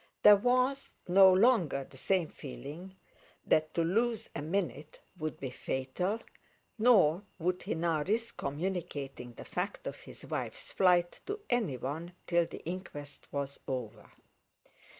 There 0.23 0.35
was 0.37 0.89
no 1.07 1.31
longer 1.31 1.85
the 1.87 1.95
same 1.95 2.27
feeling 2.27 2.95
that 3.45 3.71
to 3.75 3.83
lose 3.83 4.29
a 4.35 4.41
minute 4.41 4.99
would 5.19 5.39
be 5.39 5.51
fatal, 5.51 6.21
nor 6.79 7.21
would 7.37 7.61
he 7.61 7.75
now 7.75 8.01
risk 8.01 8.35
communicating 8.35 9.33
the 9.33 9.45
fact 9.45 9.85
of 9.85 9.97
his 9.97 10.25
wife's 10.25 10.71
flight 10.71 11.19
to 11.27 11.41
anyone 11.51 12.13
till 12.25 12.47
the 12.47 12.65
inquest 12.65 13.31
was 13.31 13.59
over. 13.67 14.09